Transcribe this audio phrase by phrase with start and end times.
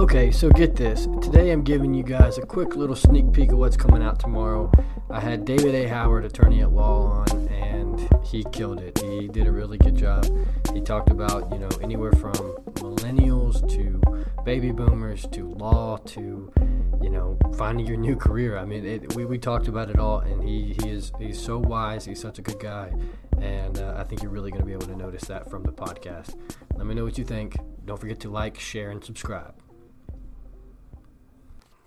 [0.00, 1.06] Okay, so get this.
[1.20, 4.72] Today I'm giving you guys a quick little sneak peek of what's coming out tomorrow.
[5.10, 5.86] I had David A.
[5.88, 8.98] Howard, attorney at law, on, and he killed it.
[8.98, 10.26] He did a really good job.
[10.72, 12.32] He talked about, you know, anywhere from
[12.76, 14.00] millennials to
[14.42, 16.50] baby boomers to law to,
[17.02, 18.56] you know, finding your new career.
[18.56, 21.58] I mean, it, we, we talked about it all, and he, he is he's so
[21.58, 22.06] wise.
[22.06, 22.90] He's such a good guy,
[23.38, 25.72] and uh, I think you're really going to be able to notice that from the
[25.72, 26.38] podcast.
[26.74, 27.58] Let me know what you think.
[27.84, 29.59] Don't forget to like, share, and subscribe.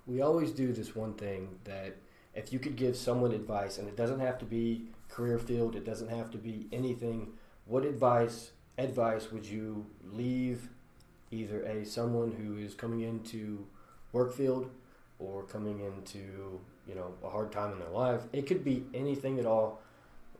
[0.06, 1.96] We always do this one thing that
[2.34, 5.84] if you could give someone advice, and it doesn't have to be career field, it
[5.84, 7.32] doesn't have to be anything.
[7.66, 10.68] What advice advice would you leave
[11.30, 13.66] either a someone who is coming into
[14.12, 14.70] work field
[15.18, 18.22] or coming into you know a hard time in their life?
[18.32, 19.80] It could be anything at all.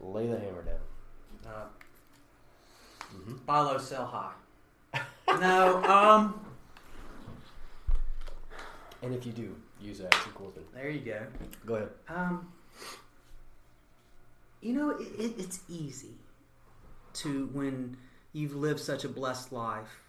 [0.00, 0.76] Lay the hammer down.
[1.46, 1.64] Uh,
[3.14, 3.34] Mm-hmm.
[3.46, 4.32] buy low, sell high.
[5.40, 6.43] no, um,
[9.04, 10.06] And if you do, use that.
[10.14, 10.64] It's thing.
[10.72, 11.26] there you go.
[11.66, 11.88] Go ahead.
[12.08, 12.48] Um,
[14.62, 16.14] you know, it, it, it's easy
[17.14, 17.98] to when
[18.32, 20.00] you've lived such a blessed life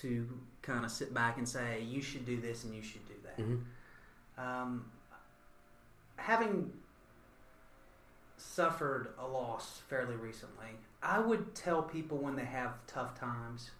[0.00, 0.28] to
[0.62, 3.38] kind of sit back and say you should do this and you should do that.
[3.38, 4.44] Mm-hmm.
[4.44, 4.84] Um,
[6.16, 6.72] having
[8.36, 10.66] suffered a loss fairly recently,
[11.02, 13.70] I would tell people when they have tough times,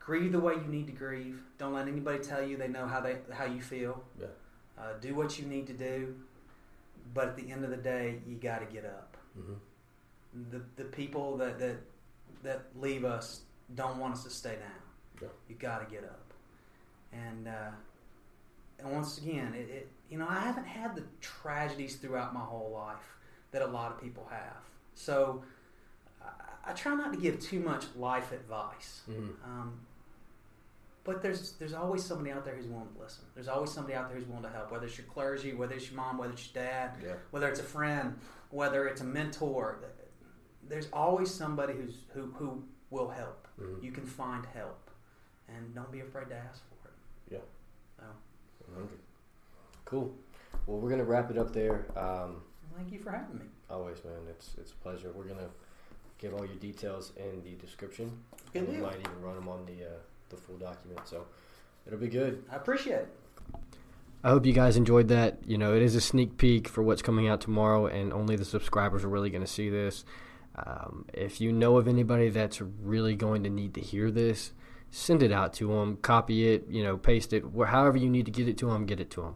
[0.00, 1.40] grieve the way you need to grieve.
[1.58, 4.02] Don't let anybody tell you they know how they how you feel.
[4.18, 4.26] Yeah.
[4.78, 6.16] Uh, do what you need to do,
[7.14, 9.16] but at the end of the day, you got to get up.
[9.38, 10.50] Mm-hmm.
[10.50, 11.76] The the people that that
[12.42, 13.42] that leave us
[13.74, 15.20] don't want us to stay down.
[15.20, 15.28] Yeah.
[15.48, 16.32] You got to get up,
[17.12, 17.70] and uh,
[18.78, 22.70] and once again, it, it you know I haven't had the tragedies throughout my whole
[22.72, 23.16] life
[23.52, 24.56] that a lot of people have.
[24.94, 25.42] So
[26.64, 29.02] I, I try not to give too much life advice.
[29.10, 29.30] Mm-hmm.
[29.44, 29.80] Um,
[31.04, 33.24] but there's there's always somebody out there who's willing to listen.
[33.34, 34.70] There's always somebody out there who's willing to help.
[34.70, 37.14] Whether it's your clergy, whether it's your mom, whether it's your dad, Yeah.
[37.30, 38.18] whether it's a friend,
[38.50, 39.78] whether it's a mentor.
[40.68, 43.48] There's always somebody who's who who will help.
[43.58, 43.82] Mhm.
[43.82, 44.90] You can find help,
[45.48, 46.94] and don't be afraid to ask for it.
[47.32, 47.38] Yeah.
[47.98, 48.04] So
[48.72, 48.98] 100.
[49.86, 50.14] Cool.
[50.66, 51.86] Well, we're gonna wrap it up there.
[51.98, 52.42] Um,
[52.76, 53.46] thank you for having me.
[53.70, 54.26] always, man.
[54.28, 55.10] It's it's a pleasure.
[55.12, 55.48] We're gonna
[56.20, 58.12] give all your details in the description.
[58.52, 58.84] Good we deal.
[58.84, 59.98] might even run them on the uh,
[60.28, 61.26] the full document, so
[61.86, 62.44] it'll be good.
[62.52, 63.08] I appreciate it.
[64.22, 65.38] I hope you guys enjoyed that.
[65.46, 68.44] You know, it is a sneak peek for what's coming out tomorrow, and only the
[68.44, 70.04] subscribers are really going to see this.
[70.56, 74.52] Um, if you know of anybody that's really going to need to hear this,
[74.90, 78.26] send it out to them, copy it, you know, paste it, wh- however you need
[78.26, 79.34] to get it to them, get it to them.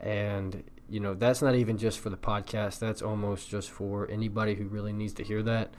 [0.00, 4.54] And, you know, that's not even just for the podcast, that's almost just for anybody
[4.54, 5.74] who really needs to hear that.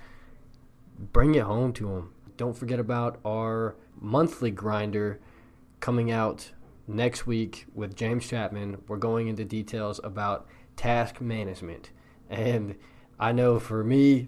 [1.17, 2.13] Bring it home to them.
[2.37, 5.19] Don't forget about our monthly grinder
[5.79, 6.51] coming out
[6.87, 8.83] next week with James Chapman.
[8.87, 10.45] We're going into details about
[10.75, 11.89] task management.
[12.29, 12.75] And
[13.19, 14.27] I know for me,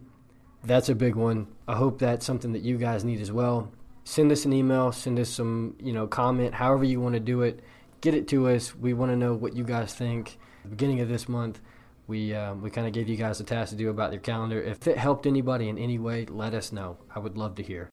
[0.64, 1.46] that's a big one.
[1.68, 3.72] I hope that's something that you guys need as well.
[4.04, 7.44] Send us an email, send us some, you know, comment, however you want to do
[7.44, 7.60] it.
[8.02, 8.76] Get it to us.
[8.76, 10.40] We want to know what you guys think.
[10.64, 11.62] The beginning of this month,
[12.10, 14.60] we um, we kind of gave you guys a task to do about your calendar.
[14.60, 16.98] If it helped anybody in any way, let us know.
[17.16, 17.88] I would love to hear.